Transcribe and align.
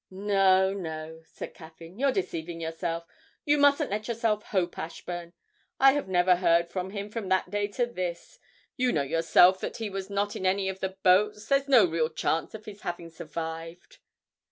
'No, 0.09 0.73
no,' 0.73 1.21
said 1.25 1.53
Caffyn; 1.53 1.99
'you're 1.99 2.11
deceiving 2.11 2.59
yourself. 2.59 3.05
You 3.45 3.59
mustn't 3.59 3.91
let 3.91 4.07
yourself 4.07 4.41
hope, 4.45 4.79
Ashburn. 4.79 5.33
I 5.79 5.91
have 5.91 6.07
never 6.07 6.37
heard 6.37 6.71
from 6.71 6.89
him 6.89 7.11
from 7.11 7.29
that 7.29 7.51
day 7.51 7.67
to 7.67 7.85
this. 7.85 8.39
You 8.75 8.91
know 8.91 9.03
yourself 9.03 9.59
that 9.59 9.77
he 9.77 9.91
was 9.91 10.09
not 10.09 10.35
in 10.35 10.47
any 10.47 10.69
of 10.69 10.79
the 10.79 10.97
boats; 11.03 11.45
there's 11.47 11.67
no 11.67 11.85
real 11.85 12.09
chance 12.09 12.55
of 12.55 12.65
his 12.65 12.81
having 12.81 13.11
survived.' 13.11 13.99